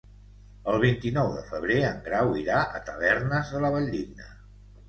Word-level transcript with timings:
El 0.71 0.79
vint-i-nou 0.83 1.29
de 1.35 1.43
febrer 1.51 1.77
en 1.89 2.01
Grau 2.07 2.33
irà 2.45 2.65
a 2.79 2.81
Tavernes 2.89 3.55
de 3.57 3.63
la 3.67 3.73
Valldigna. 3.77 4.31